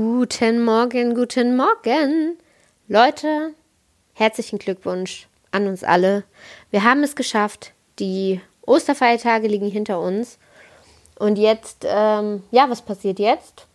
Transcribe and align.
Guten 0.00 0.64
Morgen, 0.64 1.14
guten 1.14 1.58
Morgen. 1.58 2.38
Leute, 2.88 3.52
herzlichen 4.14 4.58
Glückwunsch 4.58 5.28
an 5.50 5.66
uns 5.66 5.84
alle. 5.84 6.24
Wir 6.70 6.84
haben 6.84 7.02
es 7.02 7.14
geschafft. 7.14 7.74
Die 7.98 8.40
Osterfeiertage 8.62 9.46
liegen 9.46 9.70
hinter 9.70 10.00
uns. 10.00 10.38
Und 11.18 11.36
jetzt, 11.36 11.84
ähm, 11.86 12.42
ja, 12.50 12.70
was 12.70 12.80
passiert 12.80 13.18
jetzt? 13.18 13.66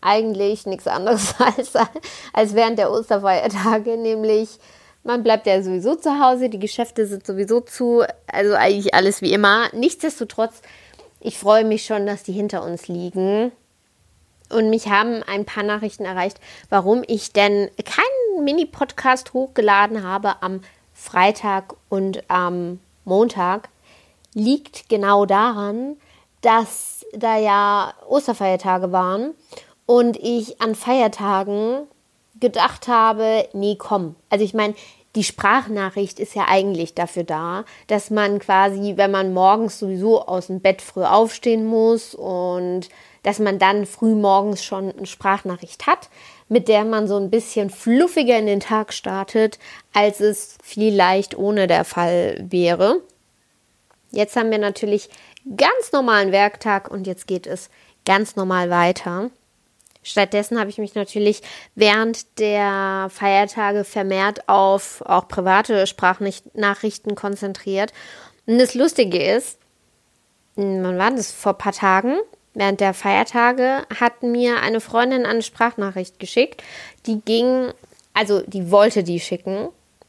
Eigentlich 0.00 0.66
nichts 0.66 0.88
anderes 0.88 1.36
als, 1.38 1.74
als 2.32 2.54
während 2.54 2.76
der 2.76 2.90
Osterfeiertage, 2.90 3.96
nämlich 3.96 4.58
man 5.04 5.22
bleibt 5.22 5.46
ja 5.46 5.62
sowieso 5.62 5.94
zu 5.94 6.18
Hause, 6.18 6.48
die 6.48 6.58
Geschäfte 6.58 7.06
sind 7.06 7.24
sowieso 7.24 7.60
zu, 7.60 8.02
also 8.26 8.54
eigentlich 8.54 8.94
alles 8.94 9.22
wie 9.22 9.32
immer. 9.32 9.68
Nichtsdestotrotz, 9.72 10.60
ich 11.20 11.38
freue 11.38 11.64
mich 11.64 11.84
schon, 11.84 12.04
dass 12.04 12.24
die 12.24 12.32
hinter 12.32 12.64
uns 12.64 12.88
liegen. 12.88 13.52
Und 14.52 14.70
mich 14.70 14.88
haben 14.88 15.22
ein 15.22 15.44
paar 15.44 15.62
Nachrichten 15.62 16.04
erreicht, 16.04 16.38
warum 16.68 17.02
ich 17.06 17.32
denn 17.32 17.70
keinen 17.84 18.44
Mini-Podcast 18.44 19.32
hochgeladen 19.32 20.02
habe 20.02 20.42
am 20.42 20.60
Freitag 20.92 21.74
und 21.88 22.22
am 22.28 22.80
Montag. 23.04 23.70
Liegt 24.34 24.88
genau 24.88 25.26
daran, 25.26 25.96
dass 26.42 27.04
da 27.12 27.38
ja 27.38 27.94
Osterfeiertage 28.08 28.92
waren 28.92 29.34
und 29.86 30.16
ich 30.16 30.60
an 30.60 30.74
Feiertagen 30.74 31.86
gedacht 32.40 32.88
habe, 32.88 33.48
nee, 33.52 33.76
komm. 33.78 34.16
Also 34.30 34.44
ich 34.44 34.54
meine, 34.54 34.74
die 35.14 35.24
Sprachnachricht 35.24 36.18
ist 36.18 36.34
ja 36.34 36.46
eigentlich 36.48 36.94
dafür 36.94 37.24
da, 37.24 37.64
dass 37.86 38.10
man 38.10 38.38
quasi, 38.38 38.94
wenn 38.96 39.10
man 39.10 39.34
morgens 39.34 39.78
sowieso 39.78 40.22
aus 40.22 40.46
dem 40.46 40.60
Bett 40.60 40.80
früh 40.80 41.04
aufstehen 41.04 41.66
muss 41.66 42.14
und 42.14 42.88
dass 43.22 43.38
man 43.38 43.58
dann 43.58 43.86
früh 43.86 44.14
morgens 44.14 44.64
schon 44.64 44.90
eine 44.90 45.06
Sprachnachricht 45.06 45.86
hat, 45.86 46.08
mit 46.48 46.68
der 46.68 46.84
man 46.84 47.06
so 47.06 47.16
ein 47.16 47.30
bisschen 47.30 47.70
fluffiger 47.70 48.38
in 48.38 48.46
den 48.46 48.60
Tag 48.60 48.92
startet, 48.92 49.58
als 49.92 50.20
es 50.20 50.58
vielleicht 50.62 51.36
ohne 51.36 51.66
der 51.66 51.84
Fall 51.84 52.44
wäre. 52.48 53.00
Jetzt 54.10 54.36
haben 54.36 54.50
wir 54.50 54.58
natürlich 54.58 55.08
ganz 55.56 55.92
normalen 55.92 56.32
Werktag 56.32 56.90
und 56.90 57.06
jetzt 57.06 57.26
geht 57.26 57.46
es 57.46 57.70
ganz 58.04 58.36
normal 58.36 58.70
weiter. 58.70 59.30
Stattdessen 60.02 60.58
habe 60.58 60.68
ich 60.68 60.78
mich 60.78 60.94
natürlich 60.94 61.42
während 61.74 62.38
der 62.40 63.08
Feiertage 63.10 63.84
vermehrt 63.84 64.48
auf 64.48 65.00
auch 65.06 65.28
private 65.28 65.86
Sprachnachrichten 65.86 67.14
konzentriert. 67.14 67.92
Und 68.46 68.58
das 68.58 68.74
Lustige 68.74 69.22
ist, 69.22 69.58
man 70.56 70.98
war 70.98 71.12
das 71.12 71.30
vor 71.30 71.52
ein 71.52 71.58
paar 71.58 71.72
Tagen, 71.72 72.18
während 72.54 72.80
der 72.80 72.94
Feiertage, 72.94 73.82
hat 73.98 74.22
mir 74.22 74.60
eine 74.60 74.80
Freundin 74.80 75.26
eine 75.26 75.42
Sprachnachricht 75.42 76.18
geschickt. 76.18 76.62
Die 77.06 77.20
ging, 77.20 77.72
also 78.14 78.42
die 78.46 78.70
wollte 78.70 79.02
die 79.02 79.20
schicken. 79.20 79.68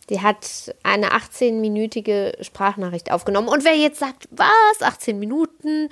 Die 0.10 0.22
hat 0.22 0.76
eine 0.84 1.12
18-minütige 1.12 2.44
Sprachnachricht 2.44 3.12
aufgenommen. 3.12 3.48
Und 3.48 3.64
wer 3.64 3.76
jetzt 3.76 4.00
sagt, 4.00 4.28
was, 4.32 4.82
18 4.82 5.18
Minuten, 5.18 5.90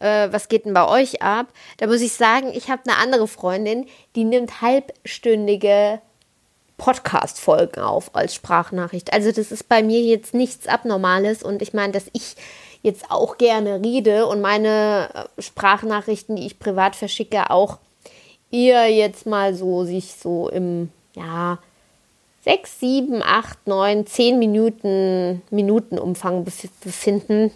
äh, 0.00 0.28
was 0.32 0.48
geht 0.48 0.64
denn 0.64 0.72
bei 0.72 0.88
euch 0.88 1.20
ab? 1.20 1.48
Da 1.76 1.86
muss 1.86 2.00
ich 2.00 2.14
sagen, 2.14 2.52
ich 2.54 2.70
habe 2.70 2.82
eine 2.86 2.96
andere 2.96 3.28
Freundin, 3.28 3.86
die 4.16 4.24
nimmt 4.24 4.62
halbstündige 4.62 6.00
Podcast-Folgen 6.78 7.82
auf 7.82 8.16
als 8.16 8.34
Sprachnachricht. 8.34 9.12
Also 9.12 9.30
das 9.30 9.52
ist 9.52 9.68
bei 9.68 9.82
mir 9.82 10.00
jetzt 10.00 10.32
nichts 10.32 10.66
Abnormales 10.66 11.42
und 11.42 11.60
ich 11.60 11.74
meine, 11.74 11.92
dass 11.92 12.06
ich 12.14 12.36
jetzt 12.82 13.10
auch 13.10 13.38
gerne 13.38 13.82
rede 13.84 14.26
und 14.26 14.40
meine 14.40 15.28
äh, 15.36 15.42
Sprachnachrichten, 15.42 16.36
die 16.36 16.46
ich 16.46 16.58
privat 16.58 16.96
verschicke, 16.96 17.50
auch 17.50 17.78
eher 18.50 18.90
jetzt 18.90 19.26
mal 19.26 19.54
so 19.54 19.84
sich 19.84 20.14
so 20.14 20.48
im, 20.48 20.90
ja, 21.14 21.58
sechs, 22.42 22.80
sieben, 22.80 23.22
acht, 23.22 23.66
neun, 23.66 24.06
zehn 24.06 24.38
Minuten, 24.38 25.42
Minutenumfang 25.50 26.44
befinden. 26.44 27.50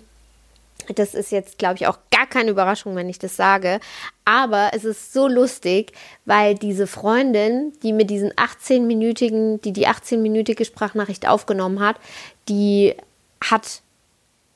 Das 0.94 1.14
ist 1.14 1.32
jetzt, 1.32 1.56
glaube 1.56 1.76
ich, 1.76 1.86
auch 1.86 1.96
gar 2.10 2.26
keine 2.26 2.50
Überraschung, 2.50 2.94
wenn 2.94 3.08
ich 3.08 3.18
das 3.18 3.36
sage. 3.36 3.80
Aber 4.26 4.72
es 4.74 4.84
ist 4.84 5.14
so 5.14 5.26
lustig, 5.26 5.92
weil 6.26 6.54
diese 6.54 6.86
Freundin, 6.86 7.72
die 7.82 7.94
mit 7.94 8.10
diesen 8.10 8.32
18-minütigen, 8.32 9.62
die 9.62 9.72
die 9.72 9.88
18-minütige 9.88 10.66
Sprachnachricht 10.66 11.26
aufgenommen 11.26 11.80
hat, 11.80 11.96
die 12.50 12.94
hat 13.42 13.80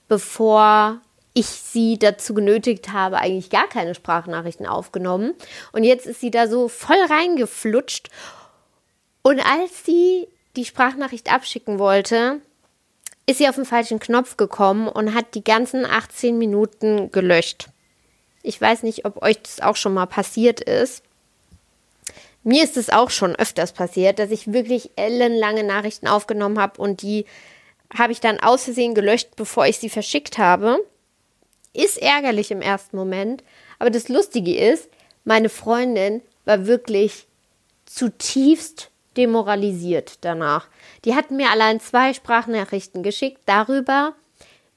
bevor 0.08 1.00
ich 1.34 1.46
sie 1.46 1.98
dazu 1.98 2.34
genötigt 2.34 2.92
habe, 2.92 3.18
eigentlich 3.18 3.50
gar 3.50 3.68
keine 3.68 3.94
Sprachnachrichten 3.94 4.66
aufgenommen. 4.66 5.34
Und 5.72 5.84
jetzt 5.84 6.06
ist 6.06 6.20
sie 6.20 6.30
da 6.30 6.48
so 6.48 6.68
voll 6.68 7.00
reingeflutscht. 7.08 8.08
Und 9.22 9.40
als 9.40 9.84
sie 9.84 10.26
die 10.56 10.64
Sprachnachricht 10.64 11.32
abschicken 11.32 11.78
wollte, 11.78 12.40
ist 13.26 13.38
sie 13.38 13.48
auf 13.48 13.56
den 13.56 13.66
falschen 13.66 14.00
Knopf 14.00 14.36
gekommen 14.36 14.88
und 14.88 15.14
hat 15.14 15.34
die 15.34 15.44
ganzen 15.44 15.84
18 15.84 16.38
Minuten 16.38 17.12
gelöscht. 17.12 17.68
Ich 18.42 18.60
weiß 18.60 18.82
nicht, 18.82 19.04
ob 19.04 19.22
euch 19.22 19.40
das 19.42 19.60
auch 19.60 19.76
schon 19.76 19.94
mal 19.94 20.06
passiert 20.06 20.60
ist. 20.60 21.02
Mir 22.42 22.64
ist 22.64 22.76
es 22.76 22.88
auch 22.88 23.10
schon 23.10 23.36
öfters 23.36 23.72
passiert, 23.72 24.18
dass 24.18 24.30
ich 24.30 24.52
wirklich 24.52 24.90
ellenlange 24.96 25.64
Nachrichten 25.64 26.08
aufgenommen 26.08 26.58
habe 26.58 26.80
und 26.80 27.02
die 27.02 27.26
habe 27.96 28.12
ich 28.12 28.20
dann 28.20 28.40
aus 28.40 28.64
Versehen 28.64 28.94
gelöscht, 28.94 29.30
bevor 29.36 29.66
ich 29.66 29.78
sie 29.78 29.88
verschickt 29.88 30.38
habe. 30.38 30.78
Ist 31.72 31.98
ärgerlich 31.98 32.50
im 32.50 32.60
ersten 32.60 32.96
Moment, 32.96 33.44
aber 33.78 33.90
das 33.90 34.08
Lustige 34.08 34.56
ist, 34.56 34.88
meine 35.24 35.48
Freundin 35.48 36.22
war 36.44 36.66
wirklich 36.66 37.26
zutiefst 37.84 38.90
demoralisiert 39.16 40.18
danach. 40.22 40.68
Die 41.04 41.14
hat 41.14 41.30
mir 41.30 41.50
allein 41.50 41.80
zwei 41.80 42.14
Sprachnachrichten 42.14 43.02
geschickt 43.02 43.40
darüber, 43.46 44.14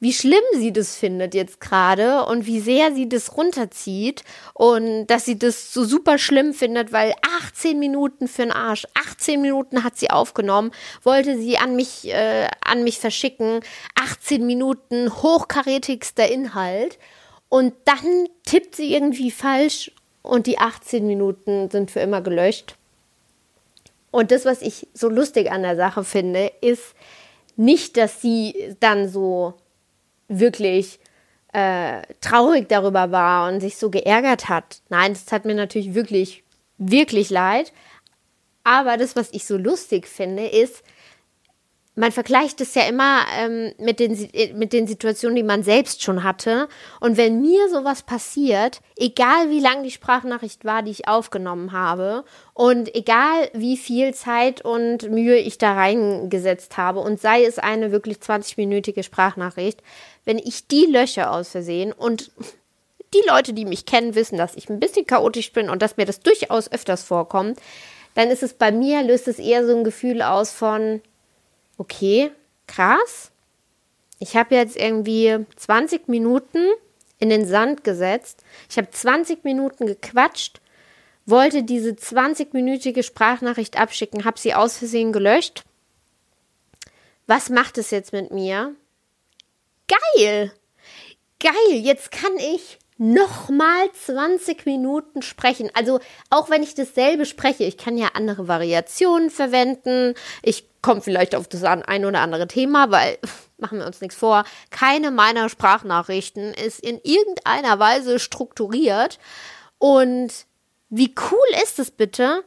wie 0.02 0.14
schlimm 0.14 0.44
sie 0.56 0.74
das 0.74 0.96
findet 0.96 1.36
jetzt 1.36 1.62
gerade 1.62 2.26
und 2.26 2.48
wie 2.48 2.60
sehr 2.60 2.92
sie 2.92 3.08
das 3.08 3.38
runterzieht 3.38 4.24
und 4.56 5.06
dass 5.06 5.26
sie 5.26 5.38
das 5.38 5.72
so 5.72 5.86
super 5.86 6.18
schlimm 6.18 6.56
findet, 6.56 6.92
weil 6.92 7.14
18 7.40 7.78
Minuten 7.78 8.28
für 8.28 8.42
den 8.42 8.52
Arsch, 8.52 8.88
18 8.96 9.40
Minuten 9.40 9.84
hat 9.84 9.98
sie 9.98 10.10
aufgenommen, 10.10 10.72
wollte 11.04 11.38
sie 11.38 11.60
an 11.60 11.76
mich, 11.76 12.08
äh, 12.08 12.48
an 12.66 12.84
mich 12.84 12.98
verschicken, 12.98 13.60
18 13.94 14.44
Minuten 14.44 15.22
hochkarätigster 15.22 16.28
Inhalt 16.28 16.98
und 17.48 17.76
dann 17.86 18.28
tippt 18.44 18.76
sie 18.76 18.96
irgendwie 18.96 19.30
falsch 19.30 19.92
und 20.24 20.48
die 20.48 20.58
18 20.58 21.06
Minuten 21.06 21.70
sind 21.70 21.92
für 21.92 22.00
immer 22.00 22.22
gelöscht. 22.22 22.76
Und 24.10 24.32
das, 24.32 24.46
was 24.46 24.64
ich 24.64 24.88
so 24.96 25.10
lustig 25.10 25.52
an 25.52 25.62
der 25.62 25.76
Sache 25.76 26.04
finde, 26.04 26.52
ist 26.62 26.96
nicht, 27.56 27.98
dass 27.98 28.20
sie 28.20 28.76
dann 28.80 29.08
so 29.08 29.54
wirklich 30.40 31.00
äh, 31.54 32.02
traurig 32.22 32.70
darüber 32.70 33.12
war 33.12 33.52
und 33.52 33.60
sich 33.60 33.78
so 33.78 33.90
geärgert 33.90 34.50
hat. 34.50 34.82
Nein, 34.90 35.14
das 35.14 35.32
hat 35.32 35.46
mir 35.46 35.56
natürlich 35.56 35.94
wirklich, 35.94 36.44
wirklich 36.78 37.30
leid. 37.30 37.74
Aber 38.64 38.98
das, 38.98 39.16
was 39.16 39.30
ich 39.34 39.46
so 39.46 39.58
lustig 39.58 40.08
finde, 40.08 40.48
ist, 40.48 40.84
man 41.96 42.14
vergleicht 42.14 42.62
es 42.62 42.74
ja 42.74 42.84
immer 42.84 43.26
ähm, 43.38 43.74
mit, 43.78 44.00
den, 44.00 44.14
äh, 44.34 44.54
mit 44.54 44.72
den 44.72 44.88
Situationen, 44.88 45.36
die 45.36 45.44
man 45.44 45.62
selbst 45.62 46.02
schon 46.02 46.24
hatte. 46.24 46.70
Und 47.02 47.18
wenn 47.18 47.42
mir 47.42 47.70
sowas 47.70 48.04
passiert, 48.04 48.80
egal 48.96 49.50
wie 49.50 49.60
lang 49.60 49.84
die 49.84 49.92
Sprachnachricht 49.92 50.64
war, 50.64 50.84
die 50.84 50.92
ich 50.92 51.08
aufgenommen 51.10 51.74
habe, 51.74 52.24
und 52.54 52.96
egal 52.96 53.50
wie 53.54 53.76
viel 53.76 54.14
Zeit 54.14 54.64
und 54.64 55.10
Mühe 55.10 55.38
ich 55.38 55.58
da 55.58 55.74
reingesetzt 55.74 56.78
habe, 56.78 57.00
und 57.00 57.20
sei 57.20 57.44
es 57.44 57.60
eine 57.60 57.92
wirklich 57.92 58.18
20-minütige 58.18 59.04
Sprachnachricht, 59.04 59.82
wenn 60.24 60.38
ich 60.38 60.68
die 60.68 60.86
lösche 60.86 61.30
aus 61.30 61.50
Versehen 61.50 61.92
und 61.92 62.32
die 63.14 63.28
Leute, 63.28 63.52
die 63.52 63.66
mich 63.66 63.86
kennen, 63.86 64.16
wissen, 64.16 64.38
dass 64.38 64.56
ich 64.56 64.70
ein 64.70 64.80
bisschen 64.80 65.06
chaotisch 65.06 65.52
bin 65.52 65.70
und 65.70 65.82
dass 65.82 65.98
mir 65.98 66.06
das 66.06 66.22
durchaus 66.22 66.72
öfters 66.72 67.04
vorkommt, 67.04 67.60
dann 68.16 68.30
ist 68.30 68.44
es 68.44 68.54
bei 68.54 68.72
mir, 68.72 69.04
löst 69.04 69.28
es 69.28 69.40
eher 69.40 69.66
so 69.66 69.76
ein 69.76 69.84
Gefühl 69.84 70.22
aus 70.22 70.52
von, 70.52 71.02
okay, 71.82 72.32
krass. 72.68 73.32
Ich 74.20 74.36
habe 74.36 74.54
jetzt 74.54 74.78
irgendwie 74.78 75.46
20 75.56 76.08
Minuten 76.08 76.60
in 77.18 77.30
den 77.30 77.48
Sand 77.48 77.84
gesetzt. 77.84 78.44
Ich 78.70 78.78
habe 78.78 78.92
20 78.92 79.44
Minuten 79.44 79.88
gequatscht, 79.88 80.62
wollte 81.26 81.64
diese 81.64 81.92
20-minütige 81.92 83.02
Sprachnachricht 83.02 83.80
abschicken, 83.80 84.26
habe 84.26 84.40
sie 84.40 84.54
aus 84.54 84.78
Versehen 84.78 85.12
gelöscht. 85.12 85.64
Was 87.26 87.50
macht 87.50 87.80
es 87.80 87.90
jetzt 87.90 88.14
mit 88.14 88.30
mir? 88.30 88.76
Geil! 89.88 90.54
Geil! 91.40 91.72
Jetzt 91.72 92.12
kann 92.12 92.38
ich 92.38 92.78
nochmal 93.02 93.92
20 93.94 94.68
Minuten 94.68 95.24
sprechen. 95.24 95.72
Also 95.74 96.00
auch 96.30 96.52
wenn 96.52 96.62
ich 96.62 96.76
dasselbe 96.76 97.26
spreche, 97.26 97.64
ich 97.64 97.78
kann 97.78 97.98
ja 97.98 98.10
andere 98.14 98.48
Variationen 98.48 99.32
verwenden. 99.32 100.14
Ich 100.44 100.70
komme 100.84 101.02
vielleicht 101.02 101.34
auf 101.34 101.48
das 101.48 101.64
ein 101.64 102.06
oder 102.06 102.20
andere 102.20 102.48
Thema, 102.48 102.92
weil 102.92 103.18
machen 103.58 103.80
wir 103.80 103.88
uns 103.88 104.02
nichts 104.02 104.16
vor, 104.16 104.44
keine 104.70 105.10
meiner 105.10 105.50
Sprachnachrichten 105.50 106.54
ist 106.54 106.80
in 106.80 107.00
irgendeiner 107.04 107.80
Weise 107.80 108.20
strukturiert 108.20 109.18
und 109.80 110.46
wie 110.90 111.16
cool 111.32 111.64
ist 111.64 111.80
es 111.80 111.90
bitte, 111.90 112.44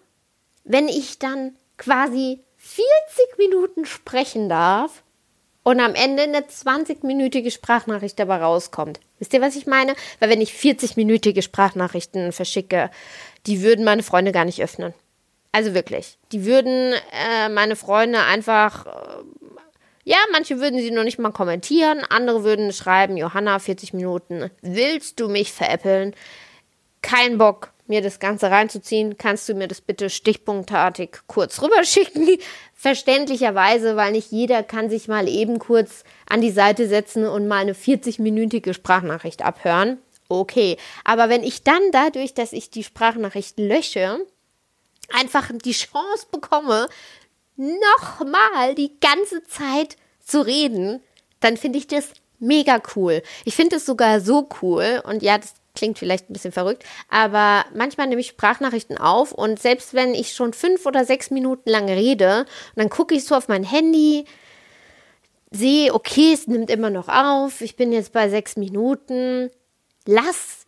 wenn 0.63 0.87
ich 0.89 1.19
dann 1.19 1.57
quasi 1.79 2.45
40 2.59 3.39
Minuten 3.39 3.87
sprechen 3.87 4.49
darf 4.49 5.04
und 5.65 5.81
am 5.81 5.95
Ende 5.95 6.23
eine 6.23 6.41
20-minütige 6.41 7.51
Sprachnachricht 7.51 8.19
dabei 8.19 8.37
rauskommt. 8.37 9.01
Wisst 9.19 9.33
ihr, 9.33 9.41
was 9.41 9.57
ich 9.57 9.67
meine? 9.67 9.95
Weil 10.21 10.29
wenn 10.31 10.41
ich 10.41 10.53
40-minütige 10.53 11.43
Sprachnachrichten 11.43 12.31
verschicke, 12.31 12.91
die 13.47 13.63
würden 13.63 13.85
meine 13.85 14.03
Freunde 14.03 14.31
gar 14.31 14.45
nicht 14.45 14.63
öffnen. 14.63 14.95
Also 15.53 15.75
wirklich. 15.75 16.19
Die 16.33 16.45
würden 16.45 16.95
äh, 17.13 17.49
meine 17.49 17.77
Freunde 17.77 18.21
einfach, 18.21 18.87
äh, 18.87 18.91
ja, 20.05 20.19
manche 20.33 20.61
würden 20.61 20.81
sie 20.81 20.91
noch 20.91 21.05
nicht 21.05 21.19
mal 21.19 21.33
kommentieren, 21.33 22.01
andere 22.11 22.45
würden 22.45 22.73
schreiben, 22.73 23.17
Johanna, 23.17 23.59
40 23.59 23.95
Minuten, 23.95 24.51
willst 24.61 25.19
du 25.19 25.29
mich 25.29 25.53
veräppeln? 25.53 26.15
Kein 27.01 27.39
Bock, 27.39 27.73
mir 27.87 28.03
das 28.03 28.19
Ganze 28.19 28.51
reinzuziehen. 28.51 29.19
Kannst 29.19 29.49
du 29.49 29.55
mir 29.55 29.69
das 29.69 29.81
bitte 29.81 30.11
stichpunktartig 30.11 31.19
kurz 31.27 31.61
rüberschicken? 31.61 32.39
Verständlicherweise, 32.75 33.97
weil 33.97 34.13
nicht 34.13 34.31
jeder 34.31 34.63
kann 34.63 34.91
sich 34.91 35.09
mal 35.09 35.29
eben 35.29 35.59
kurz 35.59 36.05
an 36.29 36.41
die 36.41 36.51
Seite 36.51 36.89
setzen 36.89 37.27
und 37.27 37.49
mal 37.49 37.59
eine 37.59 37.75
40-minütige 37.75 38.75
Sprachnachricht 38.75 39.43
abhören. 39.43 39.99
Okay, 40.29 40.79
aber 41.05 41.29
wenn 41.29 41.43
ich 41.43 41.63
dann 41.63 41.83
dadurch, 41.93 42.35
dass 42.35 42.53
ich 42.53 42.71
die 42.71 42.85
Sprachnachricht 42.85 43.59
lösche, 43.59 44.19
einfach 45.13 45.51
die 45.65 45.73
Chance 45.73 46.27
bekomme, 46.31 46.89
nochmal 47.57 48.75
die 48.75 48.99
ganze 49.01 49.45
Zeit 49.45 49.97
zu 50.21 50.41
reden, 50.41 51.03
dann 51.41 51.57
finde 51.57 51.79
ich 51.79 51.87
das 51.87 52.09
mega 52.39 52.83
cool. 52.97 53.23
Ich 53.45 53.55
finde 53.55 53.77
es 53.77 53.87
sogar 53.87 54.21
so 54.21 54.49
cool 54.63 55.03
und 55.05 55.23
ja, 55.23 55.39
das 55.39 55.55
klingt 55.75 55.99
vielleicht 55.99 56.31
ein 56.31 56.33
bisschen 56.33 56.53
verrückt, 56.53 56.85
aber 57.09 57.65
manchmal 57.75 58.07
nehme 58.07 58.21
ich 58.21 58.29
Sprachnachrichten 58.29 58.99
auf 58.99 59.33
und 59.33 59.61
selbst 59.61 59.95
wenn 59.95 60.15
ich 60.15 60.33
schon 60.33 60.53
fünf 60.53 60.87
oder 60.87 61.05
sechs 61.05 61.31
Minuten 61.31 61.69
lang 61.69 61.89
rede, 61.89 62.47
dann 62.77 62.91
gucke 62.91 63.15
ich 63.15 63.25
so 63.25 63.35
auf 63.35 63.49
mein 63.49 63.65
Handy, 63.65 64.25
sehe, 65.51 65.95
okay, 65.95 66.33
es 66.33 66.47
nimmt 66.47 66.71
immer 66.71 66.91
noch 66.91 67.09
auf, 67.09 67.61
ich 67.61 67.77
bin 67.77 67.93
jetzt 67.93 68.13
bei 68.13 68.29
sechs 68.29 68.57
Minuten, 68.57 69.51
lass 70.07 70.65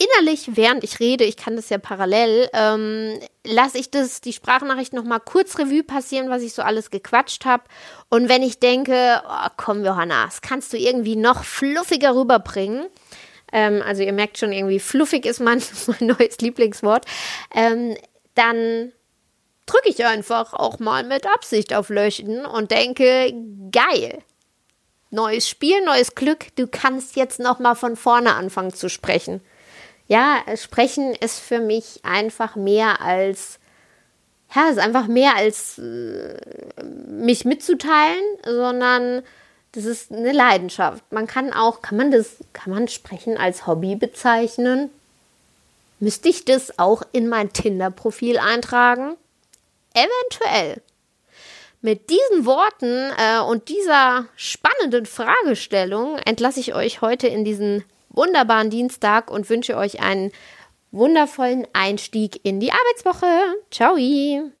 innerlich, 0.00 0.56
während 0.56 0.82
ich 0.82 0.98
rede, 0.98 1.24
ich 1.24 1.36
kann 1.36 1.56
das 1.56 1.68
ja 1.68 1.78
parallel, 1.78 2.48
ähm, 2.54 3.20
lasse 3.44 3.78
ich 3.78 3.90
das, 3.90 4.20
die 4.20 4.32
Sprachnachricht 4.32 4.92
nochmal 4.92 5.20
kurz 5.20 5.58
Revue 5.58 5.82
passieren, 5.82 6.30
was 6.30 6.42
ich 6.42 6.54
so 6.54 6.62
alles 6.62 6.90
gequatscht 6.90 7.44
habe. 7.44 7.64
Und 8.08 8.28
wenn 8.28 8.42
ich 8.42 8.60
denke, 8.60 9.22
oh, 9.28 9.48
komm, 9.58 9.84
Johanna, 9.84 10.24
das 10.24 10.40
kannst 10.40 10.72
du 10.72 10.78
irgendwie 10.78 11.16
noch 11.16 11.44
fluffiger 11.44 12.14
rüberbringen, 12.14 12.86
ähm, 13.52 13.82
also 13.86 14.02
ihr 14.02 14.12
merkt 14.12 14.38
schon 14.38 14.52
irgendwie, 14.52 14.80
fluffig 14.80 15.26
ist 15.26 15.40
mein, 15.40 15.62
mein 15.86 16.08
neues 16.08 16.38
Lieblingswort, 16.38 17.04
ähm, 17.54 17.96
dann 18.34 18.92
drücke 19.66 19.88
ich 19.88 20.04
einfach 20.04 20.52
auch 20.54 20.78
mal 20.78 21.04
mit 21.04 21.26
Absicht 21.26 21.74
auf 21.74 21.88
Löschen 21.90 22.44
und 22.44 22.70
denke, 22.70 23.32
geil. 23.70 24.18
Neues 25.12 25.48
Spiel, 25.48 25.84
neues 25.84 26.14
Glück, 26.14 26.46
du 26.56 26.68
kannst 26.68 27.16
jetzt 27.16 27.40
noch 27.40 27.58
mal 27.58 27.74
von 27.74 27.96
vorne 27.96 28.34
anfangen 28.34 28.72
zu 28.72 28.88
sprechen. 28.88 29.40
Ja, 30.06 30.38
sprechen 30.56 31.14
ist 31.14 31.38
für 31.38 31.60
mich 31.60 32.00
einfach 32.04 32.56
mehr 32.56 33.00
als 33.00 33.60
ja, 34.54 34.68
ist 34.68 34.78
einfach 34.78 35.06
mehr 35.06 35.36
als 35.36 35.78
äh, 35.78 36.36
mich 37.08 37.44
mitzuteilen, 37.44 38.24
sondern 38.44 39.22
das 39.72 39.84
ist 39.84 40.12
eine 40.12 40.32
Leidenschaft. 40.32 41.04
Man 41.12 41.26
kann 41.26 41.52
auch, 41.52 41.82
kann 41.82 41.96
man 41.96 42.10
das, 42.10 42.36
kann 42.52 42.72
man 42.72 42.88
Sprechen 42.88 43.36
als 43.36 43.66
Hobby 43.66 43.94
bezeichnen? 43.94 44.90
Müsste 46.00 46.28
ich 46.28 46.44
das 46.44 46.78
auch 46.78 47.02
in 47.12 47.28
mein 47.28 47.52
Tinder-Profil 47.52 48.38
eintragen? 48.38 49.16
Eventuell. 49.94 50.82
Mit 51.82 52.10
diesen 52.10 52.44
Worten 52.44 53.12
äh, 53.16 53.40
und 53.40 53.68
dieser 53.68 54.26
spannenden 54.36 55.06
Fragestellung 55.06 56.18
entlasse 56.18 56.60
ich 56.60 56.74
euch 56.74 57.00
heute 57.00 57.26
in 57.26 57.44
diesen 57.44 57.84
wunderbaren 58.10 58.70
Dienstag 58.70 59.30
und 59.30 59.48
wünsche 59.48 59.76
euch 59.76 60.00
einen 60.00 60.32
wundervollen 60.90 61.66
Einstieg 61.72 62.40
in 62.42 62.60
die 62.60 62.72
Arbeitswoche. 62.72 63.26
Ciao! 63.70 63.96